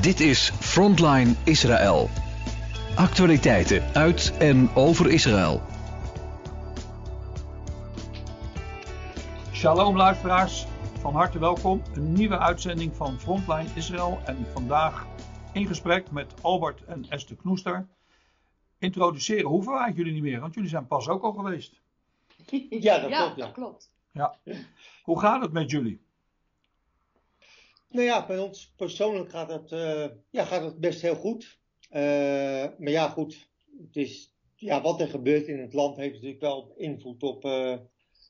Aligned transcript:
Dit 0.00 0.20
is 0.20 0.50
Frontline 0.50 1.34
Israël. 1.44 2.08
Actualiteiten 2.96 3.94
uit 3.94 4.36
en 4.38 4.74
over 4.74 5.10
Israël. 5.10 5.62
Shalom 9.52 9.96
luisteraars, 9.96 10.66
van 11.00 11.14
harte 11.14 11.38
welkom. 11.38 11.82
Een 11.94 12.12
nieuwe 12.12 12.38
uitzending 12.38 12.96
van 12.96 13.20
Frontline 13.20 13.68
Israël 13.74 14.18
en 14.24 14.46
vandaag 14.52 15.06
in 15.52 15.66
gesprek 15.66 16.10
met 16.10 16.34
Albert 16.42 16.84
en 16.84 17.06
Esther 17.08 17.36
Knoester. 17.36 17.86
Introduceren 18.78 19.46
hoeven 19.50 19.72
wij 19.72 19.92
jullie 19.92 20.12
niet 20.12 20.22
meer, 20.22 20.40
want 20.40 20.54
jullie 20.54 20.70
zijn 20.70 20.86
pas 20.86 21.08
ook 21.08 21.22
al 21.22 21.32
geweest. 21.32 21.80
Ja, 22.70 22.98
dat 22.98 23.10
ja, 23.10 23.18
klopt. 23.18 23.36
Ja. 23.36 23.44
dat 23.44 23.52
klopt. 23.52 23.90
Ja. 24.12 24.36
Hoe 25.02 25.20
gaat 25.20 25.42
het 25.42 25.52
met 25.52 25.70
jullie? 25.70 26.05
Nou 27.88 28.04
ja, 28.04 28.26
bij 28.26 28.38
ons 28.38 28.72
persoonlijk 28.76 29.30
gaat 29.30 29.50
het, 29.50 29.72
eh, 29.72 30.06
ja, 30.30 30.44
gaat 30.44 30.62
het 30.62 30.78
best 30.78 31.02
heel 31.02 31.14
goed. 31.14 31.58
Eh, 31.88 32.66
maar 32.78 32.90
ja, 32.90 33.08
goed. 33.08 33.50
Het 33.86 33.96
is, 33.96 34.36
ja, 34.54 34.80
wat 34.82 35.00
er 35.00 35.08
gebeurt 35.08 35.46
in 35.46 35.60
het 35.60 35.72
land 35.72 35.96
heeft 35.96 36.14
natuurlijk 36.14 36.40
wel 36.40 36.74
invloed 36.76 37.22
op, 37.22 37.44
eh, 37.44 37.76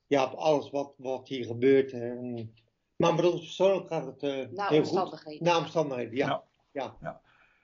ja, 0.07 0.25
op 0.25 0.39
alles 0.39 0.71
wat, 0.71 0.95
wat 0.97 1.29
hier 1.29 1.45
gebeurt. 1.45 1.93
En, 1.93 2.55
maar 2.97 3.15
met 3.15 3.25
ons 3.25 3.41
persoonlijk 3.41 3.89
gaat 3.89 4.07
het 4.07 4.23
eh, 4.23 4.31
heel 4.31 4.67
goed. 4.69 4.79
omstandigheden. 4.79 5.45
Na 5.45 5.59
omstandigheden, 5.59 6.17
ja. 6.17 6.45
Ja. 6.73 6.97
ja. 7.01 7.21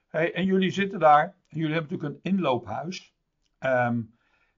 Hey, 0.08 0.32
en 0.32 0.44
jullie 0.44 0.70
zitten 0.70 1.00
daar, 1.00 1.24
en 1.24 1.58
jullie 1.58 1.74
hebben 1.74 1.92
natuurlijk 1.92 2.24
een 2.24 2.32
inloophuis. 2.32 3.14
Ehm, 3.58 4.00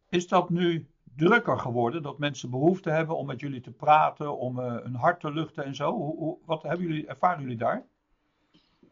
is 0.08 0.28
dat 0.28 0.50
nu 0.50 0.93
drukker 1.16 1.58
geworden, 1.58 2.02
dat 2.02 2.18
mensen 2.18 2.50
behoefte 2.50 2.90
hebben 2.90 3.16
om 3.16 3.26
met 3.26 3.40
jullie 3.40 3.60
te 3.60 3.70
praten, 3.70 4.38
om 4.38 4.58
eh, 4.58 4.76
hun 4.82 4.94
hart 4.94 5.20
te 5.20 5.32
luchten 5.32 5.64
en 5.64 5.74
zo? 5.74 5.92
Hoe, 5.92 6.16
hoe, 6.16 6.38
wat 6.44 6.62
hebben 6.62 6.86
jullie, 6.86 7.06
ervaren 7.06 7.42
jullie 7.42 7.56
daar? 7.56 7.86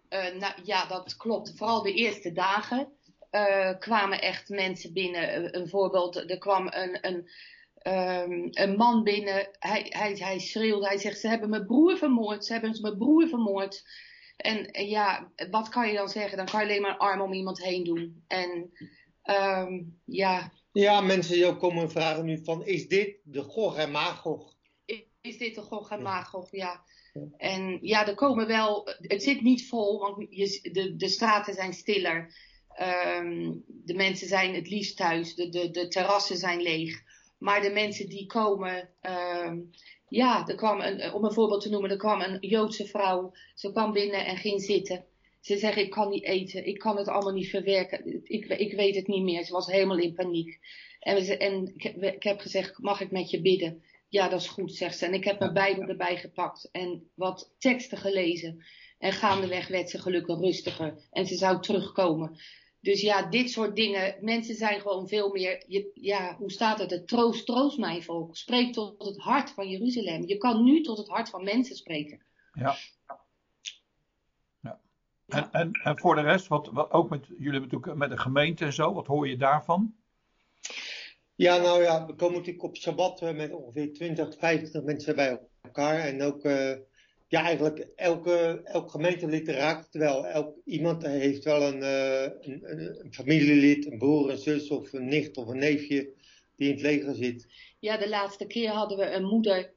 Eh, 0.09 0.35
nou, 0.39 0.53
ja, 0.65 0.87
dat 0.87 1.17
klopt. 1.17 1.57
Vooral 1.57 1.83
de 1.83 1.93
eerste 1.93 2.33
dagen 2.33 2.89
eh, 3.31 3.79
kwamen 3.79 4.21
echt 4.21 4.49
mensen 4.49 4.93
binnen. 4.93 5.57
Een 5.57 5.69
voorbeeld, 5.69 6.31
er 6.31 6.39
kwam 6.39 6.67
een, 6.71 7.07
een, 7.07 7.29
ehm, 7.75 8.49
een 8.51 8.77
man 8.77 9.03
binnen. 9.03 9.49
Hij, 9.59 9.87
hij, 9.89 10.13
hij 10.13 10.39
schreeuwde, 10.39 10.87
hij 10.87 10.99
zegt, 10.99 11.21
ze 11.21 11.29
hebben 11.29 11.51
mijn 11.51 11.67
broer 11.67 11.97
vermoord. 11.97 12.45
Ze 12.45 12.53
hebben 12.53 12.81
mijn 12.81 12.99
broer 12.99 13.29
vermoord. 13.29 13.85
En 14.37 14.87
ja, 14.89 15.31
wat 15.51 15.69
kan 15.69 15.89
je 15.89 15.95
dan 15.95 16.09
zeggen? 16.09 16.37
Dan 16.37 16.47
kan 16.47 16.61
je 16.61 16.67
alleen 16.67 16.83
maar 16.83 16.91
een 16.91 16.99
arm 16.99 17.21
om 17.21 17.33
iemand 17.33 17.63
heen 17.63 17.85
doen. 17.85 18.25
En 18.27 18.73
ehm, 19.23 19.81
ja, 20.05 20.53
Ja, 20.73 21.01
mensen 21.01 21.57
komen 21.57 21.91
vragen 21.91 22.25
nu 22.25 22.45
van, 22.45 22.67
is 22.67 22.89
dit 22.89 23.17
de 23.25 23.43
Gog 23.43 23.77
en 23.77 23.91
Magog? 23.91 24.55
is 25.23 25.39
dit 25.39 25.57
een 25.57 25.63
Gog 25.63 25.91
en. 25.91 26.03
Magog? 26.03 26.49
Ja. 26.51 26.85
Ja. 27.13 27.23
En 27.37 27.79
ja, 27.81 28.07
er 28.07 28.15
komen 28.15 28.47
wel, 28.47 28.89
het 29.01 29.23
zit 29.23 29.41
niet 29.41 29.69
vol, 29.69 29.99
want 29.99 30.27
je, 30.31 30.71
de, 30.73 30.97
de 30.97 31.09
straten 31.09 31.55
zijn 31.55 31.73
stiller. 31.73 32.35
Ehm, 32.69 33.53
de 33.67 33.95
mensen 33.95 34.29
zijn 34.29 34.55
het 34.55 34.69
liefst 34.69 34.97
thuis, 34.97 35.35
de, 35.35 35.49
de, 35.49 35.71
de 35.71 35.89
terrassen 35.89 36.37
zijn 36.37 36.63
leeg. 36.63 37.03
Maar 37.39 37.61
de 37.61 37.71
mensen 37.71 38.09
die 38.09 38.27
komen, 38.27 38.89
ehm, 39.01 39.59
ja, 40.09 40.47
er 40.47 40.55
kwam 40.55 40.81
een, 40.81 41.13
om 41.13 41.25
een 41.25 41.33
voorbeeld 41.33 41.63
te 41.63 41.71
noemen, 41.71 41.91
er 41.91 41.97
kwam 41.97 42.21
een 42.21 42.39
Joodse 42.41 42.87
vrouw. 42.87 43.33
Ze 43.55 43.71
kwam 43.73 43.93
binnen 43.93 44.27
en 44.27 44.37
ging 44.37 44.63
zitten. 44.63 45.05
Ze 45.43 45.57
zegt, 45.57 45.77
ik 45.77 45.91
kan 45.91 46.09
niet 46.11 46.25
eten, 46.25 46.67
ik 46.67 46.79
kan 46.79 46.97
het 46.97 47.09
allemaal 47.09 47.33
niet 47.33 47.51
verwerken, 47.51 48.23
ik, 48.25 48.47
ik 48.47 48.73
weet 48.73 48.95
het 48.95 49.07
niet 49.07 49.23
meer. 49.23 49.45
Ze 49.45 49.53
was 49.53 49.67
helemaal 49.67 49.99
in 49.99 50.15
paniek. 50.15 50.59
En, 51.01 51.17
we, 51.17 51.37
en 51.37 51.73
ik, 51.75 51.83
heb- 51.83 52.03
ik 52.03 52.23
heb 52.23 52.41
gezegd, 52.41 52.79
mag 52.79 53.01
ik 53.01 53.11
met 53.11 53.31
je 53.31 53.41
bidden? 53.41 53.83
Ja, 54.09 54.29
dat 54.29 54.41
is 54.41 54.47
goed, 54.49 54.75
zegt 54.75 54.99
ze. 54.99 55.07
En 55.07 55.15
ik 55.15 55.25
heb 55.25 55.39
mijn 55.39 55.53
Bijbel 55.53 55.89
erbij 55.89 56.17
gepakt 56.17 56.69
en 56.73 57.11
wat 57.15 57.55
teksten 57.59 57.99
gelezen. 57.99 58.65
En 58.99 59.13
gaandeweg 59.13 59.69
werd 59.69 59.91
ze 59.91 59.99
gelukkig 59.99 60.39
rustiger. 60.39 61.07
En 61.11 61.27
ze 61.27 61.35
zou 61.35 61.61
terugkomen. 61.61 62.39
Dus 62.81 63.01
ja, 63.01 63.23
dit 63.31 63.51
soort 63.51 63.77
dingen. 63.77 64.17
Mensen 64.21 64.55
zijn 64.55 64.81
gewoon 64.81 65.09
veel 65.09 65.33
meer. 65.33 65.65
Je, 65.67 65.91
ja, 65.95 66.37
hoe 66.37 66.51
staat 66.51 66.79
het? 66.79 66.91
Het 66.91 67.09
troost, 67.09 67.47
troost 67.47 67.79
mijn 67.79 68.03
volk. 68.03 68.37
Spreek 68.37 68.73
tot 68.73 69.05
het 69.05 69.17
hart 69.19 69.51
van 69.51 69.69
Jeruzalem. 69.69 70.27
Je 70.27 70.37
kan 70.37 70.65
nu 70.65 70.81
tot 70.83 70.99
het 70.99 71.09
hart 71.09 71.29
van 71.31 71.45
mensen 71.45 71.77
spreken. 71.77 72.23
Ja. 72.53 72.77
En, 75.33 75.49
en, 75.53 75.71
en 75.83 75.99
voor 75.99 76.15
de 76.15 76.21
rest, 76.21 76.47
wat, 76.49 76.71
wat 76.73 76.91
ook 76.91 77.11
met 77.11 77.27
jullie 77.27 77.51
hebben 77.51 77.71
natuurlijk 77.71 77.99
met 77.99 78.11
de 78.11 78.19
gemeente 78.19 78.65
en 78.65 78.73
zo, 78.73 78.93
wat 78.93 79.07
hoor 79.07 79.29
je 79.29 79.37
daarvan? 79.37 79.95
Ja, 81.35 81.57
nou 81.57 81.83
ja, 81.83 82.07
we 82.07 82.15
komen 82.15 82.37
natuurlijk 82.37 82.65
op 82.65 82.77
Sabbat 82.77 83.23
eh, 83.23 83.35
met 83.35 83.53
ongeveer 83.53 83.93
20, 83.93 84.37
25 84.39 84.83
mensen 84.83 85.15
bij 85.15 85.41
elkaar. 85.63 85.99
En 85.99 86.23
ook, 86.23 86.45
eh, 86.45 86.77
ja, 87.29 87.43
eigenlijk 87.43 87.89
elke, 87.97 88.61
elk 88.65 88.91
gemeentelid 88.91 89.49
raakt 89.49 89.85
het 89.85 89.95
wel. 89.95 90.27
Elk, 90.27 90.57
iemand 90.65 91.03
heeft 91.07 91.45
wel 91.45 91.63
een, 91.63 91.83
eh, 91.83 92.23
een, 92.23 92.61
een, 92.63 93.05
een 93.05 93.15
familielid, 93.15 93.87
een 93.87 93.99
broer, 93.99 94.31
een 94.31 94.39
zus 94.39 94.71
of 94.71 94.93
een 94.93 95.09
nicht 95.09 95.37
of 95.37 95.49
een 95.49 95.59
neefje 95.59 96.13
die 96.57 96.69
in 96.69 96.75
het 96.75 96.83
leger 96.83 97.15
zit. 97.15 97.47
Ja, 97.79 97.97
de 97.97 98.09
laatste 98.09 98.47
keer 98.47 98.71
hadden 98.71 98.99
we 98.99 99.11
een 99.11 99.25
moeder. 99.25 99.73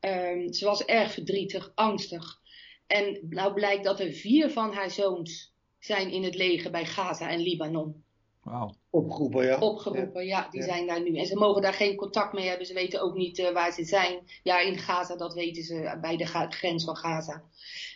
ehm, 0.00 0.52
ze 0.52 0.64
was 0.64 0.84
erg 0.84 1.12
verdrietig, 1.12 1.72
angstig. 1.74 2.40
En 2.88 3.18
nou 3.30 3.52
blijkt 3.52 3.84
dat 3.84 4.00
er 4.00 4.12
vier 4.12 4.50
van 4.50 4.72
haar 4.72 4.90
zoons 4.90 5.52
zijn 5.78 6.10
in 6.10 6.22
het 6.24 6.34
leger 6.34 6.70
bij 6.70 6.86
Gaza 6.86 7.28
en 7.30 7.40
Libanon. 7.40 8.02
Wauw. 8.42 8.74
Opgeroepen, 8.90 9.44
ja. 9.46 9.58
Opgeroepen, 9.58 10.26
ja, 10.26 10.48
die 10.50 10.60
Ja. 10.60 10.66
zijn 10.66 10.86
daar 10.86 11.02
nu. 11.02 11.16
En 11.18 11.26
ze 11.26 11.36
mogen 11.36 11.62
daar 11.62 11.72
geen 11.74 11.96
contact 11.96 12.32
mee 12.32 12.48
hebben. 12.48 12.66
Ze 12.66 12.74
weten 12.74 13.00
ook 13.02 13.14
niet 13.14 13.38
eh, 13.38 13.52
waar 13.52 13.72
ze 13.72 13.84
zijn. 13.84 14.28
Ja, 14.42 14.60
in 14.60 14.78
Gaza, 14.78 15.16
dat 15.16 15.34
weten 15.34 15.62
ze 15.62 15.98
bij 16.00 16.16
de 16.16 16.26
grens 16.48 16.84
van 16.84 16.96
Gaza. 16.96 17.42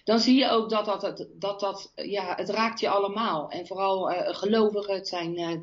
Dan 0.05 0.19
zie 0.19 0.39
je 0.39 0.49
ook 0.51 0.71
dat 0.71 0.85
dat, 0.85 1.01
dat, 1.01 1.27
dat, 1.35 1.61
dat 1.61 1.93
ja, 1.95 2.35
het 2.37 2.49
raakt 2.49 2.81
je 2.81 2.89
allemaal. 2.89 3.51
En 3.51 3.67
vooral 3.67 4.11
eh 4.11 4.35
gelovigen, 4.35 4.95
het 4.95 5.09
zijn, 5.09 5.37
eh, 5.37 5.61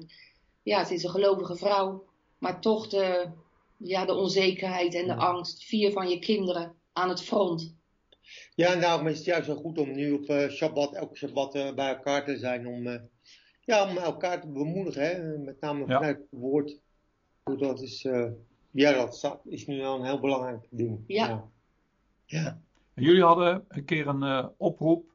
ja, 0.64 0.80
het 0.80 0.92
is 0.92 1.04
een 1.04 1.10
gelovige 1.10 1.56
vrouw. 1.56 2.04
Maar 2.38 2.62
toch 2.62 2.88
de, 2.88 3.30
ja, 3.78 4.06
de 4.06 4.14
onzekerheid 4.16 4.94
en 4.94 5.08
de 5.08 5.14
Ja. 5.14 5.16
angst. 5.18 5.64
Vier 5.64 5.92
van 5.92 6.10
je 6.10 6.20
kinderen 6.20 6.76
aan 6.94 7.10
het 7.10 7.22
front. 7.24 7.76
Ja, 8.56 8.74
en 8.74 8.82
daarom 8.82 9.08
is 9.08 9.18
het 9.18 9.26
juist 9.26 9.46
zo 9.46 9.56
goed 9.56 9.78
om 9.78 9.92
nu 9.92 10.12
op 10.12 10.24
eh 10.30 10.50
Shabbat, 10.50 10.94
elke 10.94 11.16
Shabbat 11.16 11.56
eh, 11.56 11.74
bij 11.74 11.96
elkaar 11.96 12.26
te 12.26 12.38
zijn. 12.38 12.68
Om, 12.68 12.88
eh, 12.88 13.02
ja, 13.62 13.90
om 13.90 13.98
elkaar 13.98 14.42
te 14.42 14.48
bemoedigen, 14.48 15.02
hè? 15.02 15.38
met 15.38 15.62
name 15.62 15.80
Ja. 15.88 15.98
vanuit 15.98 16.18
het 16.18 16.28
woord. 16.40 16.80
Dat 17.44 17.82
is, 17.82 18.06
eh, 18.06 18.32
ja, 18.72 18.92
dat 18.92 19.42
is 19.46 19.68
nu 19.68 19.78
wel 19.78 19.96
een 19.96 20.06
heel 20.06 20.20
belangrijk 20.20 20.68
ding. 20.70 21.04
Ja. 21.08 21.50
ja. 22.26 22.62
Jullie 22.94 23.24
hadden 23.24 23.66
een 23.68 23.86
keer 23.86 24.08
een 24.08 24.24
eh, 24.24 24.46
oproep. 24.58 25.12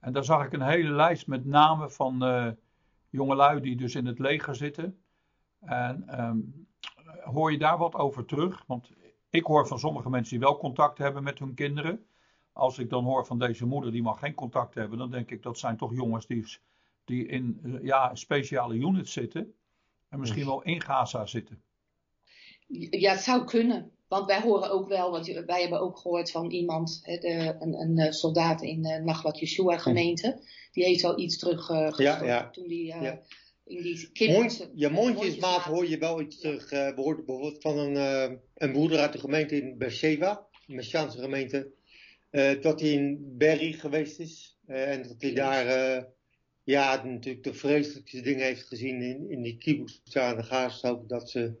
En 0.00 0.12
daar 0.12 0.24
zag 0.24 0.46
ik 0.46 0.52
een 0.52 0.62
hele 0.62 0.90
lijst 0.90 1.26
met 1.26 1.44
namen 1.44 1.92
van 1.92 2.22
eh 2.22 2.48
jongelui 3.10 3.60
die 3.60 3.76
dus 3.76 3.94
in 3.94 4.06
het 4.06 4.18
leger 4.18 4.54
zitten. 4.56 4.98
En 5.60 6.04
ehm, 6.06 6.38
hoor 7.24 7.52
je 7.52 7.58
daar 7.58 7.78
wat 7.78 7.94
over 7.94 8.24
terug? 8.24 8.64
Want 8.66 8.90
ik 9.30 9.44
hoor 9.44 9.66
van 9.66 9.78
sommige 9.78 10.10
mensen 10.10 10.30
die 10.38 10.46
wel 10.46 10.58
contact 10.58 10.98
hebben 10.98 11.22
met 11.22 11.38
hun 11.38 11.54
kinderen. 11.54 12.04
Als 12.52 12.78
ik 12.78 12.90
dan 12.90 13.04
hoor 13.04 13.26
van 13.26 13.38
deze 13.38 13.66
moeder 13.66 13.92
die 13.92 14.02
mag 14.02 14.18
geen 14.18 14.34
contact 14.34 14.74
hebben, 14.74 14.98
dan 14.98 15.10
denk 15.10 15.30
ik 15.30 15.42
dat 15.42 15.58
zijn 15.58 15.76
toch 15.76 15.94
jongens 15.94 16.26
die, 16.26 16.46
die 17.04 17.26
in 17.26 17.60
eh, 17.64 17.72
ja, 17.82 18.14
speciale 18.14 18.74
units 18.74 19.12
zitten. 19.12 19.54
En 20.08 20.20
misschien 20.20 20.46
wel 20.46 20.62
in 20.62 20.80
Gaza 20.82 21.26
zitten. 21.26 21.62
Ja, 22.90 23.12
het 23.12 23.20
zou 23.22 23.44
kunnen. 23.44 23.90
Want 24.08 24.26
wij 24.26 24.40
horen 24.40 24.70
ook 24.70 24.88
wel, 24.88 25.10
want 25.10 25.26
wij 25.26 25.60
hebben 25.60 25.80
ook 25.80 25.98
gehoord 25.98 26.30
van 26.30 26.50
iemand, 26.50 27.00
hè, 27.02 27.18
de, 27.18 27.56
een, 27.58 27.74
een 27.80 27.98
eh, 27.98 28.12
soldaat 28.12 28.62
in 28.62 28.82
de 28.82 29.00
Nachlat 29.04 29.38
Yeshua 29.38 29.78
gemeente. 29.78 30.42
Die 30.72 30.84
heeft 30.84 31.04
al 31.04 31.18
iets 31.18 31.38
terug 31.38 31.68
Ja, 31.96 32.24
ja. 32.24 32.50
toen 32.50 32.66
die 32.68 32.92
eh, 32.92 33.02
Ja. 33.02 33.20
in 33.64 33.82
die 33.82 34.32
Mond, 34.32 34.70
je 34.74 34.88
mondjesmaat 34.88 35.62
hoor 35.62 35.88
je 35.88 35.98
wel 35.98 36.20
iets 36.20 36.40
terug. 36.40 36.70
eh 36.72 36.94
we 36.94 37.00
hoorden 37.00 37.24
bijvoorbeeld 37.24 37.62
van 37.62 37.78
een, 37.78 37.96
eh, 37.96 38.36
een 38.54 38.72
broeder 38.72 38.98
uit 38.98 39.12
de 39.12 39.18
gemeente 39.18 39.62
in 39.62 39.78
Beersheba, 39.78 40.46
een 40.66 40.74
Messiaanse 40.74 41.18
gemeente, 41.18 41.58
eh, 41.58 41.64
dat 42.60 42.80
hij 42.80 42.90
in 42.90 43.34
Berry 43.38 43.72
geweest 43.72 44.18
is. 44.18 44.58
eh, 44.66 44.90
en 44.92 45.02
dat 45.02 45.16
hij 45.18 45.34
daar 45.34 45.66
eh, 45.66 46.02
ja, 46.64 47.04
natuurlijk 47.04 47.44
de 47.44 47.54
vreselijkste 47.54 48.20
dingen 48.20 48.44
heeft 48.44 48.66
gezien 48.66 49.02
in, 49.02 49.30
in 49.30 49.42
die 49.42 49.56
kibbutz 49.58 50.00
daar 50.04 50.22
aan 50.24 50.36
de 50.36 50.42
Gazastrook. 50.42 51.08
Dat 51.08 51.30
ze 51.30 51.54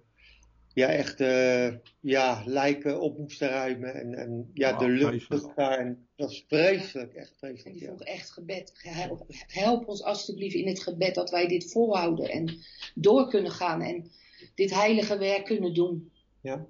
ja, 0.74 0.88
echt 0.88 1.20
eh, 1.20 1.74
ja, 2.00 2.42
lijken 2.46 3.00
op 3.00 3.18
moesten 3.18 3.48
ruimen. 3.48 3.94
En, 3.94 4.14
en 4.14 4.50
ja, 4.54 4.78
de 4.78 4.88
lucht 4.88 5.24
vreselijk. 5.24 5.56
daar. 5.56 5.78
En 5.78 6.08
dat 6.16 6.30
is 6.30 6.44
vreselijk, 6.48 7.14
echt 7.14 7.30
En 7.30 7.36
vreselijk. 7.38 7.74
die 7.74 7.84
Ja. 7.84 7.94
vroeg 7.94 8.02
echt 8.06 8.30
gebed. 8.30 8.72
Help, 8.74 9.24
help 9.46 9.88
ons 9.88 10.02
alstublieft 10.02 10.54
in 10.54 10.66
het 10.68 10.82
gebed 10.82 11.14
dat 11.14 11.30
wij 11.30 11.46
dit 11.48 11.72
volhouden 11.72 12.28
en 12.30 12.54
door 12.94 13.28
kunnen 13.28 13.50
gaan 13.50 13.82
en 13.82 14.10
dit 14.54 14.70
heilige 14.74 15.18
werk 15.18 15.44
kunnen 15.44 15.74
doen. 15.74 16.12
Ja. 16.40 16.66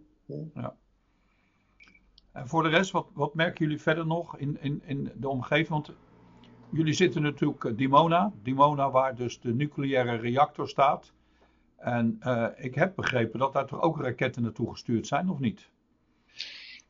En 2.32 2.48
voor 2.48 2.62
de 2.62 2.68
rest, 2.68 2.90
wat, 2.90 3.06
wat 3.12 3.34
merken 3.34 3.64
jullie 3.64 3.80
verder 3.80 4.06
nog 4.06 4.36
in, 4.36 4.58
in, 4.60 4.82
in 4.84 5.12
de 5.14 5.28
omgeving? 5.28 5.68
Want 5.68 5.90
jullie 6.70 6.94
zitten 6.94 7.22
natuurlijk 7.22 7.64
eh, 7.64 7.76
Dimona. 7.76 8.32
Dimona 8.42 8.90
waar 8.90 9.14
dus 9.14 9.40
de 9.40 9.54
nucleaire 9.54 10.16
reactor 10.16 10.68
staat. 10.68 11.12
En 11.76 12.16
eh, 12.20 12.46
ik 12.56 12.74
heb 12.74 12.94
begrepen 12.94 13.38
dat 13.38 13.52
daar 13.52 13.66
toch 13.66 13.80
ook 13.80 14.00
raketten 14.00 14.42
naartoe 14.42 14.70
gestuurd 14.70 15.06
zijn, 15.06 15.30
of 15.30 15.38
niet? 15.38 15.68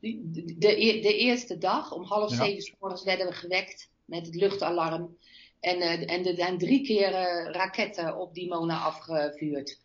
De, 0.01 0.31
de, 0.59 0.77
de 1.03 1.17
eerste 1.17 1.59
dag, 1.59 1.93
om 1.93 2.03
half 2.03 2.31
Ja. 2.31 2.37
zeven 2.37 2.63
's 2.63 2.75
morgens 2.79 3.05
werden 3.05 3.27
we 3.27 3.33
gewekt 3.33 3.91
met 4.05 4.27
het 4.27 4.35
luchtalarm. 4.35 5.17
En, 5.61 5.81
eh, 5.81 6.15
en 6.15 6.27
er 6.27 6.35
zijn 6.35 6.59
drie 6.59 6.83
keer 6.83 7.11
raketten 7.53 8.17
op 8.17 8.35
Dimona 8.35 8.79
afgevuurd. 8.79 9.81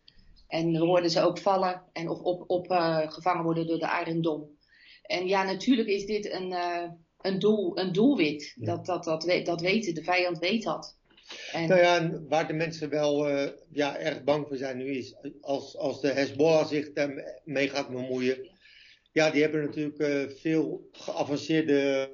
En 0.48 0.72
we 0.72 0.78
hoorden 0.78 1.10
ze 1.10 1.22
ook 1.22 1.38
vallen 1.38 1.82
en 1.92 2.08
of 2.08 2.20
op, 2.20 2.44
op, 2.46 2.66
gevangen 3.08 3.44
worden 3.44 3.66
door 3.66 3.78
de 3.78 4.02
Iron 4.04 4.22
Dome. 4.22 4.46
En 5.06 5.26
ja, 5.26 5.42
natuurlijk 5.44 5.88
is 5.88 6.06
dit 6.06 6.32
een, 6.32 6.52
eh, 6.52 6.90
een, 7.20 7.38
doel, 7.38 7.78
een 7.78 7.92
doelwit. 7.92 8.52
Ja. 8.56 8.66
Dat, 8.66 8.86
dat, 8.86 9.04
dat, 9.04 9.24
weet, 9.24 9.46
dat 9.46 9.60
weten, 9.60 9.94
de 9.94 10.02
vijand 10.02 10.38
weet 10.38 10.62
dat. 10.62 10.96
En, 11.52 11.68
Nou 11.68 11.80
ja, 11.80 12.20
waar 12.28 12.46
de 12.46 12.52
mensen 12.52 12.88
wel 12.88 13.28
eh, 13.28 13.52
ja, 13.70 13.98
erg 13.98 14.24
bang 14.24 14.46
voor 14.48 14.56
zijn 14.56 14.76
nu 14.76 14.90
is, 14.90 15.14
als, 15.40 15.76
als 15.76 16.00
de 16.00 16.08
Hezbollah 16.08 16.66
zich 16.66 16.92
daarmee 16.92 17.68
gaat 17.68 17.88
bemoeien. 17.88 18.50
Ja, 19.12 19.30
die 19.30 19.42
hebben 19.42 19.64
natuurlijk 19.64 19.98
eh, 19.98 20.36
veel 20.36 20.88
geavanceerde 20.92 22.10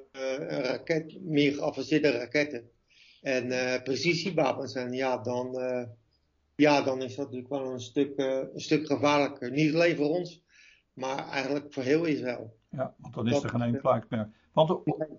raket, 0.47 1.21
meer 1.21 1.53
geavanceerde 1.53 2.09
raketten. 2.09 2.71
En 3.21 3.47
precisiewapens. 3.83 4.75
En 4.75 4.93
ja 4.93 5.17
dan, 5.17 5.57
ja, 6.55 6.81
dan 6.81 7.01
is 7.01 7.15
dat 7.15 7.25
natuurlijk 7.25 7.49
wel 7.49 7.71
een 7.71 7.79
stuk, 7.79 8.13
een 8.17 8.61
stuk 8.61 8.85
gevaarlijker. 8.85 9.51
Niet 9.51 9.73
alleen 9.73 9.95
voor 9.95 10.09
ons, 10.09 10.41
maar 10.93 11.29
eigenlijk 11.29 11.73
voor 11.73 11.83
heel 11.83 12.05
Israël. 12.05 12.57
Ja, 12.75 12.93
want 12.97 13.13
dan 13.13 13.27
is 13.27 13.33
Dat 13.33 13.43
er 13.43 13.49
geen 13.49 13.61
enkel 13.61 13.91
uitmerk. 13.93 14.29
Want 14.53 14.67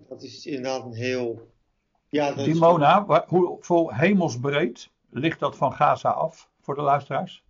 Dat 0.09 0.23
is 0.23 0.45
inderdaad 0.45 0.85
een 0.85 0.93
heel. 0.93 1.51
Ja, 2.09 2.29
dat 2.33 2.47
is- 2.47 2.53
Dimona, 2.53 3.05
waar- 3.05 3.25
hoeveel 3.27 3.93
hemelsbreed 3.93 4.89
ligt 5.09 5.39
dat 5.39 5.57
van 5.57 5.73
Gaza 5.73 6.09
af 6.09 6.49
voor 6.61 6.75
de 6.75 6.81
luisteraars? 6.81 7.43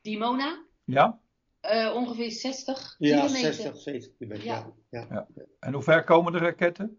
Dimona, 0.00 0.64
Ja? 0.84 1.20
eh, 1.60 1.92
ongeveer 1.94 2.30
60 2.30 2.96
ja, 2.98 3.20
kilometer. 3.20 3.52
60, 3.54 3.76
70 3.80 4.16
kilometer. 4.16 4.44
Ja. 4.46 4.72
Ja. 4.90 5.06
Ja. 5.10 5.26
En 5.60 5.72
hoe 5.72 5.82
ver 5.82 6.04
komen 6.04 6.32
de 6.32 6.38
raketten? 6.38 6.98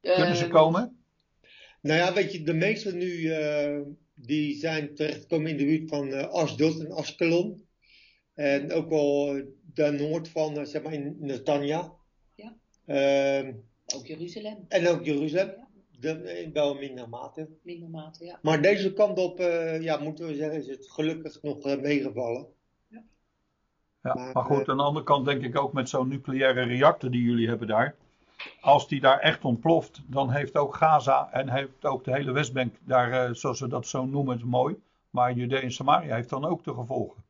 Kunnen 0.00 0.36
ze 0.36 0.44
Eh, 0.44 0.50
komen? 0.50 1.04
Nou 1.80 1.98
ja, 1.98 2.12
weet 2.12 2.32
je, 2.32 2.42
de 2.42 2.52
meeste 2.54 2.94
nu 2.94 3.26
eh, 3.32 3.80
die 4.14 4.56
zijn 4.56 4.94
terechtgekomen 4.94 5.50
in 5.50 5.56
de 5.56 5.64
buurt 5.64 5.88
van 5.88 6.08
eh 6.08 6.28
Ashdod 6.28 6.80
en 6.80 6.92
Ashkelon. 6.92 7.66
En 8.34 8.72
ook 8.72 8.88
wel 8.88 9.36
eh, 9.36 9.44
de 9.74 9.90
noord 9.90 10.28
van, 10.28 10.56
eh, 10.58 10.64
zeg 10.64 10.82
maar, 10.82 10.92
in 10.92 11.16
Netanya. 11.20 11.92
Ja. 12.34 12.54
Ehm, 12.86 13.52
Ook 13.96 14.06
Jeruzalem, 14.06 14.64
en 14.68 14.88
ook 14.88 15.04
Jeruzalem. 15.04 15.54
Ja. 15.56 15.66
De, 16.00 16.40
in 16.42 16.52
wel 16.52 16.74
minder 16.74 17.08
mate. 17.08 17.48
minder 17.62 17.88
mate, 17.88 18.24
ja. 18.24 18.38
Maar 18.42 18.62
deze 18.62 18.92
kant 18.92 19.18
op, 19.18 19.40
eh, 19.40 19.82
ja, 19.82 19.96
moeten 19.98 20.26
we 20.26 20.34
zeggen, 20.34 20.58
is 20.58 20.66
het 20.66 20.90
gelukkig 20.90 21.42
nog 21.42 21.64
eh, 21.64 21.80
meegevallen. 21.80 22.46
Ja, 24.02 24.14
maar, 24.14 24.32
maar 24.32 24.44
goed, 24.44 24.62
eh, 24.62 24.68
aan 24.68 24.76
de 24.76 24.82
andere 24.82 25.04
kant 25.04 25.24
denk 25.26 25.42
ik 25.42 25.58
ook 25.58 25.72
met 25.72 25.88
zo'n 25.88 26.08
nucleaire 26.08 26.62
reactor 26.62 27.10
die 27.10 27.22
jullie 27.22 27.48
hebben 27.48 27.66
daar. 27.68 27.94
Als 28.60 28.88
die 28.88 29.00
daar 29.00 29.18
echt 29.18 29.44
ontploft, 29.44 30.00
dan 30.06 30.30
heeft 30.30 30.56
ook 30.56 30.74
Gaza 30.76 31.28
en 31.32 31.48
heeft 31.48 31.84
ook 31.84 32.04
de 32.04 32.12
hele 32.12 32.32
Westbank 32.32 32.74
daar, 32.84 33.12
eh, 33.12 33.34
zoals 33.34 33.60
we 33.60 33.68
dat 33.68 33.86
zo 33.86 34.04
noemen, 34.04 34.46
mooi. 34.46 34.76
Maar 35.10 35.32
Judea 35.32 35.60
en 35.60 35.72
Samaria 35.72 36.14
heeft 36.14 36.28
dan 36.28 36.44
ook 36.44 36.64
de 36.64 36.74
gevolgen. 36.74 37.22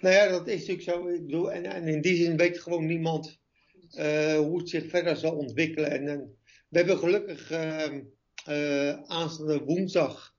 Nou 0.00 0.14
ja, 0.14 0.28
dat 0.28 0.48
is 0.48 0.58
natuurlijk 0.58 0.88
zo. 0.88 1.08
Ik 1.08 1.26
bedoel, 1.26 1.52
en, 1.52 1.64
en 1.64 1.88
in 1.88 2.00
die 2.00 2.16
zin 2.16 2.36
weet 2.36 2.58
gewoon 2.58 2.86
niemand 2.86 3.38
eh, 3.90 4.36
hoe 4.36 4.58
het 4.58 4.68
zich 4.68 4.88
verder 4.88 5.16
zal 5.16 5.36
ontwikkelen. 5.36 5.90
En, 5.90 6.08
en 6.08 6.36
we 6.68 6.78
hebben 6.78 6.98
gelukkig 6.98 7.50
eh, 7.50 8.90
aanstaande 9.06 9.64
woensdag 9.64 10.34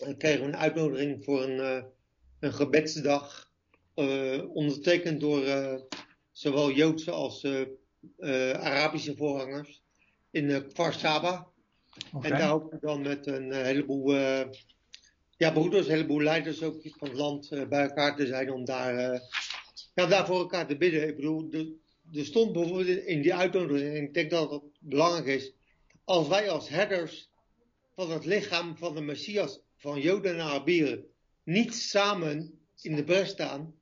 eh, 0.00 0.16
kregen 0.16 0.40
we 0.40 0.46
een 0.46 0.56
uitnodiging 0.56 1.24
voor 1.24 1.42
een, 1.42 1.84
een 2.40 2.52
gebedsdag. 2.52 3.50
ondertekend 4.52 5.20
door 5.20 5.44
zowel 6.30 6.70
Joodse 6.70 7.10
als 7.10 7.46
Arabische 8.52 9.16
voorgangers 9.16 9.82
in 10.30 10.44
uh, 10.44 10.58
Kfar 10.68 10.92
Saba. 10.92 11.46
Oké. 12.12 12.28
En 12.28 12.38
daar 12.38 12.48
hopen 12.48 12.70
we 12.70 12.86
dan 12.86 13.02
met 13.02 13.26
een 13.26 13.52
heleboel 13.52 14.14
ja, 15.42 15.52
broeders, 15.52 15.86
een 15.86 15.92
heleboel 15.92 16.20
leiders 16.20 16.62
ook 16.62 16.80
van 16.82 17.08
het 17.08 17.16
land 17.16 17.50
eh, 17.50 17.68
bij 17.68 17.82
elkaar 17.82 18.16
te 18.16 18.26
zijn 18.26 18.52
om 18.52 18.64
daar, 18.64 18.96
eh, 18.96 19.20
ja, 19.94 20.06
daar 20.06 20.26
voor 20.26 20.38
elkaar 20.38 20.66
te 20.66 20.76
bidden. 20.76 21.08
Ik 21.08 21.16
bedoel, 21.16 21.50
er 22.12 22.24
stond 22.24 22.52
bijvoorbeeld 22.52 23.04
in 23.04 23.22
die 23.22 23.34
uitnodiging, 23.34 23.96
en 23.96 24.02
ik 24.02 24.14
denk 24.14 24.30
dat 24.30 24.50
het 24.50 24.62
belangrijk 24.80 25.26
is, 25.26 25.52
als 26.04 26.28
wij 26.28 26.50
als 26.50 26.68
herders 26.68 27.30
van 27.94 28.10
het 28.10 28.24
lichaam 28.24 28.76
van 28.76 28.94
de 28.94 29.00
Messias 29.00 29.60
van 29.76 30.00
Joden 30.00 30.34
en 30.34 30.40
Arabieren 30.40 31.04
niet 31.44 31.74
samen 31.74 32.58
in 32.80 32.96
de 32.96 33.04
bres 33.04 33.28
staan, 33.28 33.74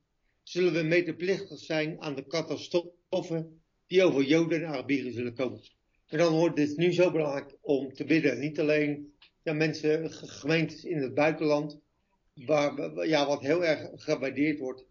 zullen 0.43 0.73
we 0.73 0.81
medeplichtig 0.81 1.59
zijn 1.59 2.01
aan 2.01 2.15
de 2.15 2.27
catastrofen 2.27 3.61
die 3.87 4.03
over 4.03 4.23
Joden 4.23 4.61
en 4.61 4.67
Arabieren 4.67 5.13
zullen 5.13 5.35
komen. 5.35 5.61
En 6.07 6.17
dan 6.17 6.33
wordt 6.33 6.59
het 6.59 6.77
nu 6.77 6.93
zo 6.93 7.11
belangrijk 7.11 7.57
om 7.61 7.93
te 7.93 8.03
bidden. 8.03 8.39
Niet 8.39 8.59
alleen 8.59 9.13
ja, 9.43 9.53
mensen, 9.53 10.11
ge- 10.11 10.27
gemeentes 10.27 10.83
in 10.83 10.97
het 10.97 11.13
buitenland, 11.13 11.79
waar, 12.33 13.07
ja, 13.07 13.27
wat 13.27 13.41
heel 13.41 13.65
erg 13.65 13.89
gewaardeerd 13.95 14.59
wordt. 14.59 14.85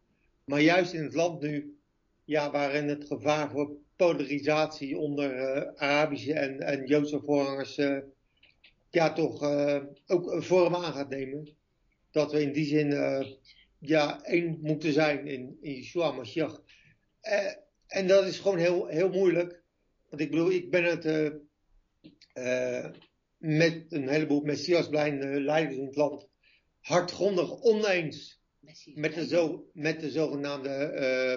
Maar 0.44 0.60
juist 0.60 0.92
in 0.92 1.02
het 1.02 1.14
land 1.14 1.40
nu, 1.40 1.78
ja, 2.24 2.50
waarin 2.50 2.88
het 2.88 3.06
gevaar 3.06 3.50
voor 3.50 3.70
polarisatie 3.96 4.98
onder 4.98 5.32
eh, 5.36 5.72
Arabische 5.74 6.32
en, 6.32 6.60
en 6.60 6.86
Joodse 6.86 7.20
voorrangers 7.20 7.78
eh, 7.78 7.98
ja, 8.90 9.12
toch 9.12 9.42
eh, 9.42 9.82
ook 10.06 10.32
een 10.32 10.42
vorm 10.42 10.74
aan 10.74 10.92
gaat 10.92 11.08
nemen. 11.08 11.48
Dat 12.10 12.32
we 12.32 12.42
in 12.42 12.52
die 12.52 12.64
zin 12.66 12.92
eh, 12.92 13.26
ja, 13.78 14.22
één 14.24 14.58
moeten 14.62 14.92
zijn 14.92 15.26
in, 15.26 15.58
in 15.60 15.74
Yeshua 15.74 16.12
Mashiach. 16.12 16.62
Eh, 17.20 17.52
en 17.86 18.06
dat 18.06 18.26
is 18.26 18.38
gewoon 18.38 18.58
heel, 18.58 18.86
heel 18.86 19.08
moeilijk. 19.08 19.62
Want 20.08 20.22
ik 20.22 20.30
bedoel, 20.30 20.50
ik 20.50 20.70
ben 20.70 20.84
het 20.84 21.04
eh, 21.04 21.30
eh, 22.32 22.90
met 23.40 23.86
een 23.88 24.08
heleboel 24.08 24.40
Messias 24.40 24.88
leiders 24.88 25.76
in 25.76 25.86
het 25.86 25.96
land 25.96 26.28
hardgrondig 26.80 27.62
oneens 27.62 28.40
met 28.94 29.14
de, 29.14 29.26
zo, 29.26 29.68
met 29.72 30.00
de 30.00 30.10
zogenaamde 30.10 30.68
eh, 30.68 31.32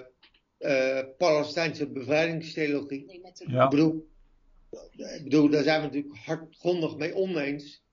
eh, 0.58 1.06
Palestijnse 1.18 1.92
bevrijdingstheologie. 1.92 3.06
Nee, 3.06 3.22
met 3.22 3.38
de, 3.38 3.52
Ja. 3.52 3.64
Ik 3.64 3.70
bedoel, 3.70 4.08
ik 5.16 5.24
bedoel, 5.24 5.50
daar 5.50 5.64
zijn 5.64 5.82
we 5.82 5.86
natuurlijk 5.86 6.16
hardgrondig 6.16 6.98
mee 6.98 7.16
oneens. 7.16 7.84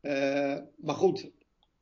Eh, 0.00 0.58
maar 0.76 0.94
goed, 0.94 1.30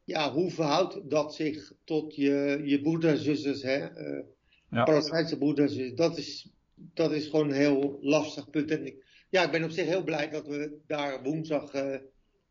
ja, 0.04 0.32
hoe 0.32 0.50
verhoudt 0.50 1.11
dat 1.11 1.34
zich 1.34 1.72
tot 1.84 2.14
je, 2.14 2.61
je 2.64 2.81
broeders 2.81 3.19
en 3.19 3.25
zusters, 3.25 3.62
hè? 3.62 3.87
eh, 3.87 4.25
Ja. 4.70 4.84
Palestijnse 4.84 5.38
broeders 5.38 5.70
en 5.70 5.76
zusters? 5.78 5.99
Dat 6.08 6.19
is, 6.19 6.50
dat 6.75 7.12
is 7.12 7.26
gewoon 7.26 7.49
een 7.49 7.56
heel 7.56 7.99
lastig 8.00 8.50
punt. 8.50 8.70
En 8.70 8.87
ik, 8.87 9.04
ja, 9.28 9.44
ik 9.44 9.50
ben 9.50 9.64
op 9.64 9.70
zich 9.70 9.86
heel 9.86 10.04
blij 10.04 10.30
dat 10.30 10.46
we 10.46 10.78
daar 10.86 11.22
woensdag 11.22 11.72
eh, 11.72 11.96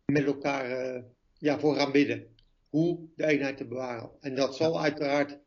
met 0.06 0.26
elkaar 0.26 0.72
eh, 0.72 1.02
ja, 1.38 1.60
voor 1.60 1.76
gaan 1.76 1.92
bidden. 1.92 2.36
Hoe 2.70 3.08
de 3.16 3.26
eenheid 3.26 3.58
te 3.58 3.68
bewaren. 3.68 4.12
En 4.20 4.36
dat 4.36 4.56
zal 4.56 4.82
uiteraard 4.82 5.40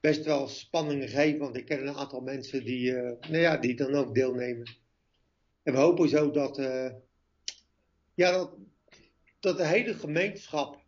best 0.00 0.24
wel 0.24 0.48
spanning 0.48 1.10
geven, 1.10 1.38
want 1.38 1.56
ik 1.56 1.64
ken 1.64 1.86
een 1.86 1.94
aantal 1.94 2.20
mensen 2.20 2.64
die, 2.64 2.96
eh, 2.96 3.30
nou 3.30 3.42
ja, 3.42 3.56
die 3.56 3.76
dan 3.76 3.94
ook 3.94 4.14
deelnemen. 4.14 4.70
En 5.62 5.72
we 5.72 5.78
hopen 5.78 6.08
zo 6.08 6.30
dat, 6.30 6.56
ja, 8.14 8.30
dat, 8.30 8.54
dat 9.40 9.56
de 9.56 9.66
hele 9.66 9.94
gemeenschap 9.94 10.80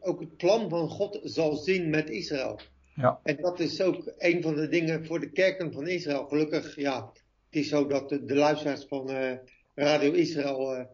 ook 0.00 0.20
het 0.20 0.36
plan 0.36 0.68
van 0.68 0.88
God 0.88 1.20
zal 1.22 1.56
zien 1.56 1.90
met 1.90 2.10
Israël. 2.10 2.60
Ja. 2.94 3.20
En 3.22 3.36
dat 3.36 3.60
is 3.60 3.80
ook 3.80 4.12
een 4.18 4.42
van 4.42 4.54
de 4.54 4.68
dingen 4.68 5.06
voor 5.06 5.20
de 5.20 5.30
kerken 5.30 5.72
van 5.72 5.88
Israël. 5.88 6.26
Gelukkig, 6.26 6.76
ja, 6.76 7.12
het 7.48 7.60
is 7.60 7.68
zo 7.68 7.86
dat 7.86 8.08
de, 8.08 8.24
de 8.24 8.34
luisteraars 8.34 8.84
van 8.84 9.10
eh, 9.10 9.36
Radio 9.74 10.12
Israël, 10.12 10.74
eh, 10.74 10.84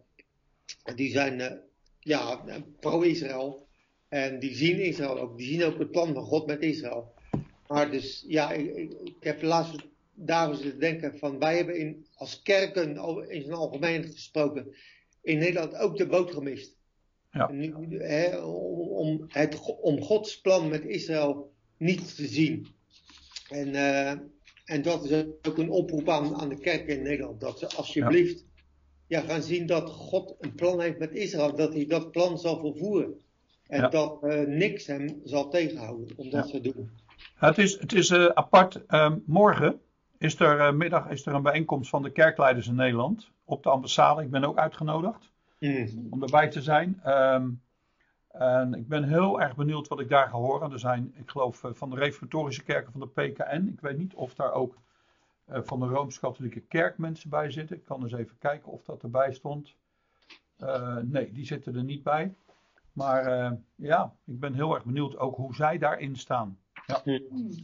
die 0.94 1.10
zijn 1.10 1.40
eh, 1.40 1.56
ja, 2.00 2.44
pro-Israël. 2.80 3.66
En 4.08 4.38
die 4.38 4.54
zien 4.54 4.80
Israël 4.80 5.18
ook. 5.18 5.38
Die 5.38 5.46
zien 5.46 5.64
ook 5.64 5.78
het 5.78 5.90
plan 5.90 6.14
van 6.14 6.24
God 6.24 6.46
met 6.46 6.62
Israël. 6.62 7.14
Maar 7.66 7.90
dus, 7.90 8.24
ja, 8.26 8.52
ik, 8.52 8.74
ik, 9.02 9.16
heb 9.20 9.42
laatst 9.42 9.76
daarover 10.14 10.62
zitten 10.62 10.80
denken 10.80 11.18
van, 11.18 11.38
wij 11.38 11.56
hebben 11.56 11.78
in, 11.78 12.06
als 12.14 12.42
kerken 12.42 12.88
in 13.28 13.42
zijn 13.42 13.54
algemeen 13.54 14.04
gesproken, 14.04 14.74
in 15.22 15.38
Nederland 15.38 15.76
ook 15.76 15.96
de 15.96 16.06
boot 16.06 16.32
gemist. 16.32 16.76
Ja. 17.30 17.50
Nu, 17.50 17.98
hè, 18.02 18.36
om, 18.36 18.88
om 18.88 19.24
het, 19.28 19.60
om 19.80 20.02
Gods 20.02 20.40
plan 20.40 20.68
met 20.68 20.84
Israël 20.84 21.52
niet 21.76 22.16
te 22.16 22.26
zien. 22.26 22.66
En, 23.48 23.72
en 24.64 24.82
dat 24.82 25.04
is 25.04 25.24
ook 25.42 25.58
een 25.58 25.70
oproep 25.70 26.08
aan, 26.08 26.34
aan 26.34 26.48
de 26.48 26.58
kerken 26.58 26.96
in 26.96 27.02
Nederland. 27.02 27.40
Dat 27.40 27.58
ze 27.58 27.68
alsjeblieft 27.76 28.44
ja. 29.06 29.20
gaan 29.20 29.42
zien 29.42 29.66
dat 29.66 29.90
God 29.90 30.34
een 30.40 30.54
plan 30.54 30.80
heeft 30.80 30.98
met 30.98 31.12
Israël. 31.12 31.56
Dat 31.56 31.74
hij 31.74 31.86
dat 31.86 32.10
plan 32.10 32.38
zal 32.38 32.60
vervoeren. 32.60 33.14
En 33.66 33.80
Ja. 33.80 33.88
dat 33.88 34.22
eh, 34.22 34.40
niks 34.40 34.86
hem 34.86 35.20
zal 35.24 35.48
tegenhouden 35.50 36.08
om 36.16 36.30
dat 36.30 36.50
te 36.50 36.60
doen. 36.60 36.90
Het 37.34 37.58
is, 37.58 37.78
het 37.80 37.92
is 37.92 38.10
eh, 38.10 38.24
apart. 38.24 38.86
Ehm, 38.86 39.18
morgen 39.26 39.80
is 40.18 40.40
er 40.40 40.58
eh, 40.60 40.72
middag 40.72 41.08
is 41.10 41.26
er 41.26 41.34
een 41.34 41.42
bijeenkomst 41.42 41.90
van 41.90 42.02
de 42.02 42.10
kerkleiders 42.10 42.66
in 42.66 42.74
Nederland 42.74 43.30
op 43.44 43.62
de 43.62 43.68
ambassade. 43.68 44.22
Ik 44.22 44.30
ben 44.30 44.44
ook 44.44 44.58
uitgenodigd 44.58 45.32
Mm. 45.58 46.06
om 46.10 46.22
erbij 46.22 46.48
te 46.48 46.62
zijn. 46.62 47.00
Ehm, 47.04 47.48
en 48.38 48.74
ik 48.74 48.88
ben 48.88 49.04
heel 49.04 49.40
erg 49.40 49.56
benieuwd 49.56 49.88
wat 49.88 50.00
ik 50.00 50.08
daar 50.08 50.28
ga 50.28 50.36
horen. 50.36 50.72
Er 50.72 50.78
zijn, 50.78 51.14
ik 51.16 51.30
geloof, 51.30 51.64
eh, 51.64 51.70
van 51.74 51.90
de 51.90 51.96
reformatorische 51.96 52.62
kerken 52.62 52.92
van 52.92 53.00
de 53.00 53.06
PKN. 53.08 53.68
Ik 53.72 53.80
weet 53.80 53.98
niet 53.98 54.14
of 54.14 54.34
daar 54.34 54.52
ook 54.52 54.76
eh, 55.44 55.60
van 55.62 55.80
de 55.80 55.86
Rooms-Katholieke 55.86 56.60
Kerk 56.60 56.98
mensen 56.98 57.30
bij 57.30 57.50
zitten. 57.50 57.76
Ik 57.76 57.84
kan 57.84 58.02
eens 58.02 58.12
even 58.12 58.38
kijken 58.38 58.72
of 58.72 58.84
dat 58.84 59.02
erbij 59.02 59.32
stond. 59.32 59.74
Eh, 60.58 60.96
nee, 60.96 61.32
die 61.32 61.46
zitten 61.46 61.76
er 61.76 61.84
niet 61.84 62.02
bij. 62.02 62.34
Maar 62.92 63.26
eh, 63.26 63.52
ja, 63.74 64.14
ik 64.24 64.40
ben 64.40 64.54
heel 64.54 64.74
erg 64.74 64.84
benieuwd 64.84 65.16
ook 65.16 65.36
hoe 65.36 65.54
zij 65.54 65.78
daarin 65.78 66.16
staan. 66.16 66.58
Ja. 66.86 67.02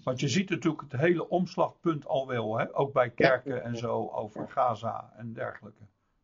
Want 0.05 0.21
je 0.21 0.29
ziet 0.29 0.51
natuurlijk 0.51 0.83
het 0.83 1.01
hele 1.01 1.29
omslagpunt 1.29 2.07
al 2.07 2.27
wel, 2.27 2.59
hè? 2.59 2.77
ook 2.77 2.93
bij 2.93 3.11
kerken 3.11 3.63
en 3.63 3.77
zo, 3.77 4.09
over 4.09 4.49
Gaza 4.49 5.13
en 5.17 5.33
dergelijke. 5.33 5.83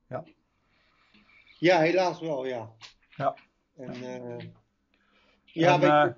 Ja, 0.09 0.25
Ja, 1.59 1.79
helaas 1.79 2.21
wel, 2.21 2.47
ja. 2.47 2.71
Ja. 3.09 3.35
En, 3.76 3.92
eh, 3.92 4.47
ja, 5.45 5.75
En, 5.75 5.80
weet 5.80 5.90
je, 5.90 5.97
eh, 5.97 6.12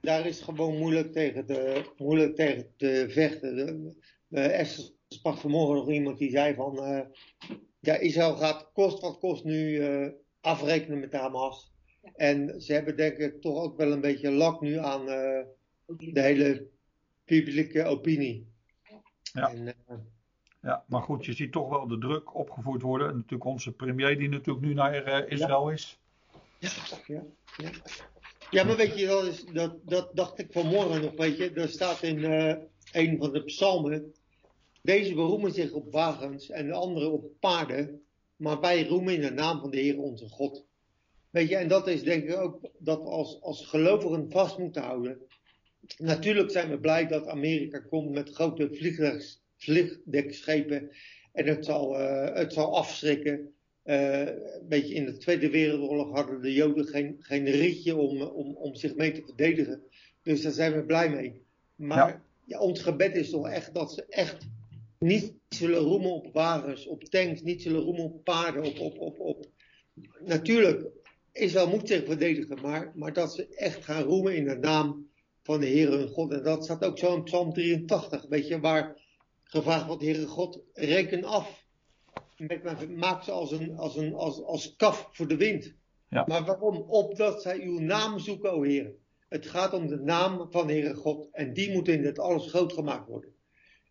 daar 0.00 0.26
is 0.26 0.40
gewoon 0.40 0.78
moeilijk 0.78 1.12
tegen 1.12 1.46
te, 1.46 1.90
moeilijk 1.96 2.36
tegen 2.36 2.66
te 2.76 3.06
vechten. 3.08 3.56
De, 3.56 3.94
de 4.28 4.40
Esther 4.40 4.90
sprak 5.08 5.36
vanmorgen 5.36 5.76
nog 5.76 5.90
iemand 5.90 6.18
die 6.18 6.30
zei 6.30 6.54
van, 6.54 6.82
eh, 6.82 7.00
ja, 7.80 7.94
Israël 7.94 8.36
gaat 8.36 8.70
kost 8.72 9.00
wat 9.00 9.18
kost 9.18 9.44
nu 9.44 9.78
eh, 9.78 10.08
afrekenen 10.40 11.00
met 11.00 11.12
Hamas. 11.12 11.72
En 12.16 12.60
ze 12.60 12.72
hebben 12.72 12.96
denk 12.96 13.16
ik 13.16 13.40
toch 13.40 13.62
ook 13.62 13.76
wel 13.76 13.92
een 13.92 14.00
beetje 14.00 14.30
lak 14.30 14.60
nu 14.60 14.78
aan 14.78 15.08
eh, 15.08 15.44
de 15.86 16.20
hele 16.20 16.66
publieke 17.24 17.84
opinie. 17.84 18.50
Ja. 19.22 19.50
En, 19.50 19.66
eh, 19.66 19.96
ja, 20.60 20.84
maar 20.86 21.02
goed, 21.02 21.24
je 21.24 21.32
ziet 21.32 21.52
toch 21.52 21.68
wel 21.68 21.86
de 21.86 21.98
druk 21.98 22.34
opgevoerd 22.34 22.82
worden. 22.82 23.08
En 23.08 23.14
natuurlijk 23.14 23.44
onze 23.44 23.72
premier 23.72 24.18
die 24.18 24.28
natuurlijk 24.28 24.66
nu 24.66 24.74
naar 24.74 24.94
eh, 24.94 25.30
Israël 25.30 25.70
is. 25.70 26.00
Ja, 27.06 27.24
ja. 27.56 27.70
ja, 28.50 28.64
maar 28.64 28.76
weet 28.76 28.98
je, 28.98 29.06
dat, 29.06 29.44
dat, 29.52 29.76
dat 29.84 30.16
dacht 30.16 30.38
ik 30.38 30.46
vanmorgen 30.50 31.00
nog, 31.02 31.12
weet 31.16 31.36
je. 31.36 31.50
Er 31.50 31.68
staat 31.68 32.02
in 32.02 32.24
eh, 32.24 32.56
een 32.92 33.18
van 33.18 33.32
de 33.32 33.44
psalmen. 33.44 34.14
Deze 34.82 35.14
beroemen 35.14 35.52
zich 35.52 35.72
op 35.72 35.92
wagens 35.92 36.50
en 36.50 36.66
de 36.66 36.72
anderen 36.72 37.12
op 37.12 37.30
paarden. 37.40 38.02
Maar 38.36 38.60
wij 38.60 38.86
roemen 38.86 39.14
in 39.14 39.20
de 39.20 39.30
naam 39.30 39.60
van 39.60 39.70
de 39.70 39.78
Heer 39.78 39.98
onze 39.98 40.28
God. 40.28 40.64
Weet 41.30 41.48
je, 41.48 41.56
en 41.56 41.68
dat 41.68 41.88
is 41.88 42.02
denk 42.02 42.24
ik 42.24 42.36
ook 42.36 42.70
dat 42.78 43.02
we 43.02 43.08
als, 43.08 43.40
als 43.40 43.66
gelovigen 43.66 44.30
vast 44.30 44.58
moeten 44.58 44.82
houden. 44.82 45.18
Natuurlijk 45.98 46.50
zijn 46.50 46.70
we 46.70 46.78
blij 46.78 47.06
dat 47.06 47.26
Amerika 47.26 47.78
komt 47.78 48.10
met 48.10 48.30
grote 48.30 48.68
vliegdekschepen. 49.56 50.90
En 51.32 51.46
het 51.46 51.64
zal, 51.64 51.98
eh, 51.98 52.36
het 52.36 52.52
zal 52.52 52.76
afschrikken. 52.76 53.54
Eh, 53.82 54.28
weet 54.68 54.88
je, 54.88 54.94
in 54.94 55.04
de 55.04 55.16
Tweede 55.16 55.50
Wereldoorlog 55.50 56.10
hadden 56.10 56.42
de 56.42 56.52
Joden 56.52 56.86
geen, 56.86 57.16
geen 57.18 57.44
rietje 57.44 57.96
om, 57.96 58.22
om, 58.22 58.56
om 58.56 58.74
zich 58.74 58.94
mee 58.94 59.12
te 59.12 59.22
verdedigen. 59.24 59.82
Dus 60.22 60.42
daar 60.42 60.52
zijn 60.52 60.72
we 60.72 60.84
blij 60.84 61.10
mee. 61.10 61.42
Maar 61.74 62.08
Ja. 62.08 62.22
ja, 62.44 62.58
ons 62.58 62.82
gebed 62.82 63.16
is 63.16 63.30
toch 63.30 63.48
echt 63.48 63.74
dat 63.74 63.92
ze 63.92 64.04
echt 64.08 64.46
niet 64.98 65.32
zullen 65.48 65.78
roemen 65.80 66.10
op 66.10 66.32
wagens, 66.32 66.86
op 66.86 67.04
tanks, 67.04 67.42
niet 67.42 67.62
zullen 67.62 67.80
roemen 67.80 68.04
op 68.04 68.24
paarden, 68.24 68.64
op, 68.64 68.78
op, 68.78 68.98
op, 68.98 69.20
op. 69.20 69.46
Natuurlijk, 70.24 70.86
Israël 71.32 71.68
moet 71.68 71.88
zich 71.88 72.04
verdedigen, 72.04 72.60
maar, 72.62 72.92
maar 72.94 73.12
dat 73.12 73.34
ze 73.34 73.48
echt 73.48 73.84
gaan 73.84 74.02
roemen 74.02 74.36
in 74.36 74.44
de 74.44 74.56
naam 74.56 75.10
van 75.42 75.60
de 75.60 75.66
Heer 75.66 75.90
hun 75.90 76.08
God. 76.08 76.32
En 76.32 76.42
dat 76.42 76.64
staat 76.64 76.84
ook 76.84 76.98
zo 76.98 77.14
in 77.16 77.22
Psalm 77.22 77.52
83, 77.52 78.26
weet 78.28 78.48
je, 78.48 78.60
waar 78.60 79.00
gevraagd 79.42 79.86
wordt, 79.86 80.02
Heere 80.02 80.26
God, 80.26 80.60
reken 80.72 81.24
af. 81.24 81.61
Met, 82.46 82.62
met- 82.62 82.96
maak 82.96 83.22
ze 83.22 83.30
als 83.30 83.52
een, 83.52 83.76
als 83.76 83.96
een 83.96 84.14
als, 84.14 84.42
als 84.42 84.76
kaf 84.76 85.08
voor 85.12 85.28
de 85.28 85.36
wind. 85.36 85.74
Ja. 86.08 86.24
Maar 86.28 86.44
waarom? 86.44 86.76
Opdat 86.76 87.42
zij 87.42 87.60
uw 87.60 87.78
naam 87.78 88.18
zoeken, 88.18 88.52
o 88.52 88.62
Heer. 88.62 88.92
Het 89.28 89.46
gaat 89.46 89.72
om 89.72 89.86
de 89.86 89.96
naam 90.00 90.46
van 90.50 90.66
de 90.66 90.72
Heere 90.72 90.94
God. 90.94 91.28
En 91.32 91.52
die 91.52 91.72
moet 91.72 91.88
in 91.88 92.02
dit 92.02 92.18
alles 92.18 92.46
groot 92.50 92.72
gemaakt 92.72 93.08
worden. 93.08 93.30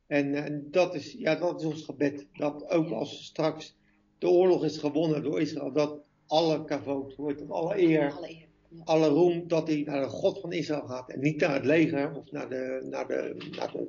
En, 0.08 0.34
en 0.36 0.68
dat, 0.72 0.96
is, 0.96 1.14
ja, 1.14 1.36
dat 1.36 1.60
is 1.60 1.66
ons 1.68 1.84
gebed. 1.84 2.28
Dat 2.34 2.70
ook 2.70 2.90
als 2.90 3.26
straks 3.26 3.78
de 4.18 4.30
oorlog 4.30 4.64
is 4.64 4.78
gewonnen 4.78 5.24
door 5.24 5.42
Israël, 5.42 5.72
dat 5.74 6.00
alle 6.28 6.66
kavoot, 6.66 7.16
het, 7.18 7.50
alle 7.50 7.80
eer, 7.82 8.12
Alle 8.12 8.30
eer. 8.30 8.48
Ja. 8.70 8.82
alle 8.84 9.08
roem, 9.08 9.48
dat 9.48 9.68
hij 9.68 9.84
naar 9.86 10.02
de 10.02 10.08
God 10.10 10.40
van 10.40 10.52
Israël 10.52 10.88
gaat. 10.88 11.10
En 11.10 11.20
niet 11.20 11.40
naar 11.40 11.54
het 11.54 11.66
leger 11.66 12.16
of 12.16 12.32
naar 12.32 12.50
de, 12.50 12.88
naar 12.90 13.08
de, 13.08 13.50
naar 13.58 13.72
de, 13.72 13.88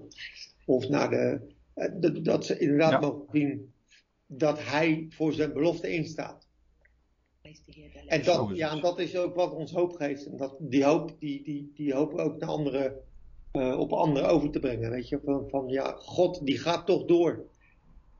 of 0.66 0.88
naar 0.88 1.10
de, 1.10 1.40
eh, 1.74 1.88
dat- 2.00 2.24
dat 2.24 2.44
ze 2.46 2.58
inderdaad 2.58 2.90
Ja. 2.90 3.00
mogen 3.00 3.26
zien 3.32 3.71
dat 4.38 4.64
hij 4.64 5.06
voor 5.10 5.32
zijn 5.32 5.52
belofte 5.52 5.88
instaat. 5.88 6.48
En 8.06 8.24
dat, 8.24 8.50
ja, 8.54 8.70
en 8.70 8.80
dat 8.80 8.98
is 8.98 9.16
ook 9.16 9.34
wat 9.34 9.52
ons 9.52 9.72
hoop 9.72 9.92
geeft. 9.92 10.26
En 10.26 10.36
dat, 10.36 10.56
die 10.58 10.84
hoop, 10.84 11.16
die, 11.18 11.42
die, 11.44 11.72
die 11.74 11.94
hoop 11.94 12.14
ook 12.14 12.38
naar 12.38 12.48
anderen, 12.48 12.94
eh, 13.52 13.78
op 13.78 13.92
anderen 13.92 14.28
over 14.28 14.50
te 14.50 14.58
brengen. 14.58 14.90
Weet 14.90 15.08
je, 15.08 15.20
van, 15.24 15.48
van 15.48 15.68
ja, 15.68 15.94
God 15.98 16.46
die 16.46 16.58
gaat 16.58 16.86
toch 16.86 17.04
door. 17.04 17.46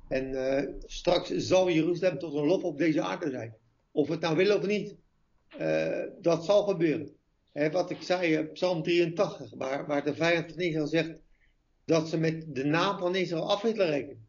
En 0.09 0.57
eh, 0.57 0.69
straks 0.85 1.29
zal 1.29 1.71
Jeruzalem 1.71 2.19
tot 2.19 2.35
een 2.35 2.47
lof 2.47 2.63
op 2.63 2.79
deze 2.79 3.03
aarde 3.03 3.31
zijn. 3.31 3.55
Of 3.91 4.07
we 4.07 4.13
het 4.13 4.23
nou 4.23 4.37
willen 4.37 4.57
of 4.57 4.67
niet. 4.67 4.97
Eh, 5.59 6.03
dat 6.21 6.45
zal 6.45 6.63
gebeuren. 6.63 7.11
Hè, 7.53 7.71
wat 7.71 7.91
ik 7.91 8.03
zei, 8.03 8.45
Psalm 8.45 8.83
83, 8.83 9.51
waar, 9.55 9.87
waar 9.87 10.05
de 10.05 10.15
vijand 10.15 10.53
van 10.53 10.61
Israël 10.61 10.87
zegt 10.87 11.15
dat 11.85 12.09
ze 12.09 12.19
met 12.19 12.55
de 12.55 12.65
naam 12.65 12.99
van 12.99 13.15
Israël 13.15 13.51
af 13.51 13.63
willen 13.63 13.87
rekenen. 13.87 14.27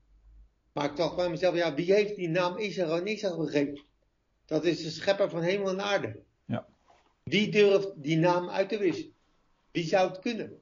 Maar 0.74 0.90
ik 0.90 0.96
dacht 0.96 1.16
bij 1.16 1.30
mezelf, 1.30 1.56
ja, 1.56 1.74
wie 1.74 1.94
heeft 1.94 2.16
die 2.16 2.30
naam 2.30 2.58
Israël 2.58 2.98
en 2.98 3.08
Israël 3.08 3.36
gegeven? 3.46 3.82
Dat 4.46 4.66
is 4.66 4.84
de 4.84 4.90
schepper 4.90 5.30
van 5.30 5.42
hemel 5.42 5.70
en 5.70 5.82
aarde. 5.82 6.20
Ja. 6.46 6.68
Wie 7.24 7.52
durft 7.52 7.92
die 7.96 8.18
naam 8.18 8.50
uit 8.50 8.70
te 8.70 8.78
wissen? 8.78 9.14
Wie 9.72 9.84
zou 9.86 10.10
het 10.10 10.20
kunnen? 10.20 10.62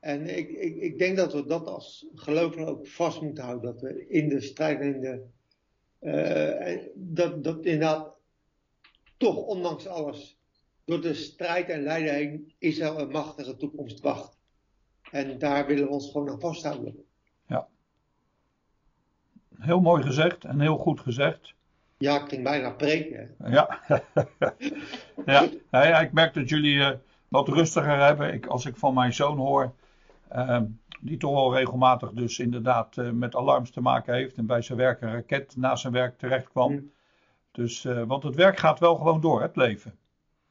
En 0.00 0.36
ik, 0.36 0.50
ik, 0.50 0.76
ik 0.76 0.98
denk 0.98 1.16
dat 1.16 1.32
we 1.32 1.46
dat 1.46 1.66
als 1.66 2.06
gelovigen 2.14 2.66
ook 2.66 2.86
vast 2.86 3.20
moeten 3.20 3.44
houden. 3.44 3.72
Dat 3.72 3.80
we 3.80 4.08
in 4.08 4.28
de 4.28 4.40
strijd 4.40 4.80
en 4.80 4.94
in 4.94 5.00
de. 5.00 5.24
eh, 5.98 6.86
dat, 6.94 7.44
dat 7.44 7.64
inderdaad 7.64 8.14
toch 9.16 9.36
ondanks 9.36 9.86
alles. 9.86 10.38
Door 10.84 11.00
de 11.00 11.14
strijd 11.14 11.68
en 11.68 11.82
lijden 11.82 12.14
heen 12.14 12.52
Israël 12.58 12.98
een 13.00 13.10
machtige 13.10 13.56
toekomst 13.56 14.00
wacht. 14.00 14.36
En 15.10 15.38
daar 15.38 15.66
willen 15.66 15.84
we 15.84 15.90
ons 15.90 16.10
gewoon 16.10 16.30
aan 16.30 16.40
vasthouden. 16.40 17.04
Heel 19.70 19.80
mooi 19.80 20.02
gezegd 20.02 20.44
en 20.44 20.60
heel 20.60 20.76
goed 20.76 21.00
gezegd. 21.00 21.54
Ja, 21.98 22.22
ik 22.22 22.28
ging 22.28 22.42
bijna 22.42 22.70
preken. 22.70 23.34
Ja, 23.46 23.80
ja. 25.26 25.48
ja, 25.70 25.86
ja, 25.86 26.00
ik 26.00 26.12
merk 26.12 26.34
dat 26.34 26.48
jullie 26.48 26.80
eh, 26.80 26.96
wat 27.28 27.48
rustiger 27.48 27.98
hebben. 28.04 28.32
Ik, 28.32 28.46
als 28.46 28.66
ik 28.66 28.76
van 28.76 28.94
mijn 28.94 29.12
zoon 29.12 29.36
hoor, 29.38 29.72
ehm, 30.28 30.64
die 31.00 31.16
toch 31.16 31.32
wel 31.32 31.54
regelmatig 31.54 32.10
dus 32.12 32.38
inderdaad 32.38 32.96
eh, 32.96 33.10
met 33.10 33.36
alarms 33.36 33.70
te 33.70 33.80
maken 33.80 34.14
heeft. 34.14 34.36
En 34.36 34.46
bij 34.46 34.62
zijn 34.62 34.78
werk 34.78 35.00
een 35.00 35.12
raket 35.12 35.56
na 35.56 35.76
zijn 35.76 35.92
werk 35.92 36.18
terecht 36.18 36.48
kwam. 36.48 36.72
Mm. 36.72 36.92
Dus, 37.52 37.84
eh, 37.84 38.02
want 38.06 38.22
het 38.22 38.34
werk 38.34 38.58
gaat 38.58 38.78
wel 38.78 38.96
gewoon 38.96 39.20
door, 39.20 39.42
het 39.42 39.56
leven. 39.56 39.94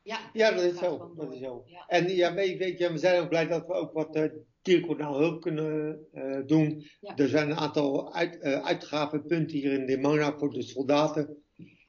Ja, 0.03 0.17
Ja, 0.33 0.51
dat 0.51 0.61
is 0.61 0.77
zo. 0.77 1.13
Dat 1.17 1.33
is 1.33 1.39
zo. 1.39 1.63
Ja. 1.65 1.83
En 1.87 2.09
ja, 2.09 2.33
weet, 2.33 2.57
weet 2.57 2.77
je, 2.77 2.91
we 2.91 2.97
zijn 2.97 3.21
ook 3.21 3.29
blij 3.29 3.47
dat 3.47 3.67
we 3.67 3.73
ook 3.73 3.93
wat 3.93 4.29
uh, 4.69 4.75
diaconaal 4.75 5.17
hulp 5.19 5.41
kunnen 5.41 5.99
eh, 6.13 6.39
doen. 6.45 6.85
Ja. 6.99 7.15
Er 7.15 7.27
zijn 7.29 7.49
een 7.49 7.57
aantal 7.57 8.13
uit, 8.13 8.39
eh, 8.39 8.65
uitgavenpunten 8.65 9.57
hier 9.57 9.71
in 9.73 9.85
Dimona 9.85 10.37
voor 10.37 10.49
de 10.53 10.61
soldaten. 10.61 11.37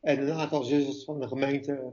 En 0.00 0.20
een 0.22 0.32
aantal 0.32 0.62
zusters 0.62 1.04
van 1.04 1.20
de 1.20 1.28
gemeente, 1.28 1.92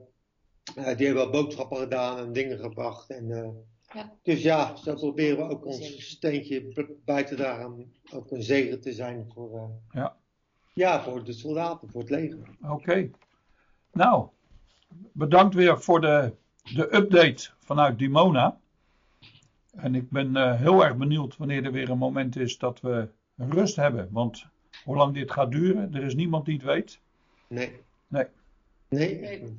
eh, 0.75 0.97
die 0.97 1.05
hebben 1.05 1.31
boodschappen 1.31 1.77
gedaan 1.77 2.17
en 2.17 2.33
dingen 2.33 2.59
gebracht. 2.59 3.09
En, 3.09 3.31
eh, 3.31 3.49
Ja. 3.93 4.13
Dus 4.23 4.41
ja, 4.41 4.75
zo 4.75 4.93
proberen 4.93 5.37
we 5.37 5.53
ook 5.53 5.65
ons 5.65 6.09
steentje 6.11 6.87
bij 7.05 7.23
te 7.23 7.35
dragen 7.35 7.73
om 7.73 7.91
ook 8.13 8.31
een 8.31 8.43
zegen 8.43 8.81
te 8.81 8.93
zijn 8.93 9.25
voor, 9.33 9.55
eh, 9.57 9.63
Ja. 9.91 10.17
ja, 10.73 11.03
voor 11.03 11.23
de 11.23 11.33
soldaten, 11.33 11.89
voor 11.89 12.01
het 12.01 12.09
leger. 12.09 12.57
Oké. 12.69 13.09
Nou, 13.91 14.27
bedankt 15.11 15.55
weer 15.55 15.81
voor 15.81 16.01
de, 16.01 16.33
de 16.75 16.95
update 16.95 17.49
vanuit 17.59 17.99
Dimona. 17.99 18.59
En 19.77 19.95
ik 19.95 20.09
ben 20.09 20.35
eh, 20.35 20.55
heel 20.55 20.83
erg 20.83 20.95
benieuwd 20.95 21.37
wanneer 21.37 21.65
er 21.65 21.71
weer 21.71 21.89
een 21.89 21.97
moment 21.97 22.35
is 22.35 22.57
dat 22.57 22.81
we 22.81 23.09
rust 23.35 23.75
hebben. 23.75 24.09
Want 24.11 24.45
hoe 24.83 24.95
lang 24.95 25.13
dit 25.13 25.31
gaat 25.31 25.51
duren, 25.51 25.93
er 25.93 26.03
is 26.03 26.15
niemand 26.15 26.45
die 26.45 26.55
het 26.55 26.63
weet. 26.63 26.99
Nee. 27.47 27.81
Nee. 28.07 28.27
Nee. 28.89 29.55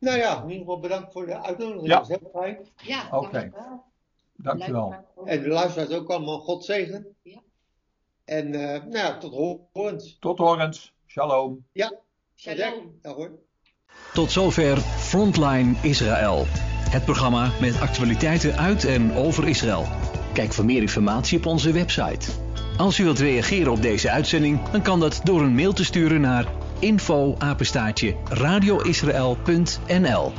Nou 0.00 0.18
ja, 0.18 0.42
in 0.42 0.48
ieder 0.48 0.58
geval 0.58 0.80
bedankt 0.80 1.12
voor 1.12 1.26
de 1.26 1.42
uitnodiging. 1.42 1.88
Ja. 2.34 2.56
Ja, 2.82 3.18
Oké. 3.18 3.52
dankjewel. 4.36 4.94
En 5.24 5.42
de 5.42 5.48
luisteraars 5.48 5.90
ook 5.90 6.10
allemaal 6.10 6.38
God 6.38 6.64
zegen. 6.64 7.06
Ja. 7.22 7.40
En 8.24 8.54
eh, 8.54 8.82
nou 8.82 8.96
ja, 8.96 9.18
tot 9.18 9.32
horens. 9.72 10.16
Tot 10.20 10.38
horens. 10.38 10.94
Shalom. 11.06 11.66
Ja. 11.72 11.92
Shalom. 12.34 12.98
Ja 13.02 13.12
hoor. 13.12 13.30
Tot 14.12 14.30
zover 14.30 14.76
Frontline 14.78 15.74
Israël. 15.82 16.44
Het 16.96 17.04
programma 17.04 17.50
met 17.60 17.80
actualiteiten 17.80 18.58
uit 18.58 18.84
en 18.84 19.14
over 19.14 19.48
Israël. 19.48 19.88
Kijk 20.32 20.52
voor 20.52 20.64
meer 20.64 20.80
informatie 20.80 21.38
op 21.38 21.46
onze 21.46 21.72
website. 21.72 22.30
Als 22.76 22.98
u 22.98 23.04
wilt 23.04 23.18
reageren 23.18 23.72
op 23.72 23.82
deze 23.82 24.10
uitzending, 24.10 24.68
dan 24.70 24.82
kan 24.82 25.00
dat 25.00 25.20
door 25.24 25.42
een 25.42 25.54
mail 25.54 25.72
te 25.72 25.84
sturen 25.84 26.20
naar 26.20 26.46
info 26.78 27.36
radioisrael.nl 28.28 30.32